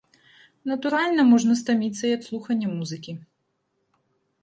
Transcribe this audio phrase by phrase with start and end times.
[0.71, 3.19] Натуральна, можна стаміцца і ад слухання музыкі.